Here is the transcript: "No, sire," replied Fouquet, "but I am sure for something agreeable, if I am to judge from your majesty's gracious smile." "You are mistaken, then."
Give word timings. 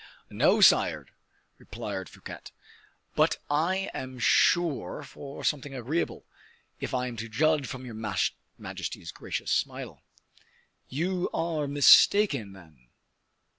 "No, 0.31 0.61
sire," 0.61 1.05
replied 1.59 2.09
Fouquet, 2.09 2.39
"but 3.15 3.37
I 3.51 3.91
am 3.93 4.17
sure 4.17 5.03
for 5.03 5.43
something 5.43 5.75
agreeable, 5.75 6.25
if 6.79 6.91
I 6.91 7.05
am 7.05 7.15
to 7.17 7.29
judge 7.29 7.67
from 7.67 7.85
your 7.85 7.93
majesty's 8.57 9.11
gracious 9.11 9.51
smile." 9.51 10.01
"You 10.89 11.29
are 11.35 11.67
mistaken, 11.67 12.53
then." 12.53 12.87